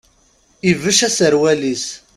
[0.69, 1.85] Ibecc aserwal-is.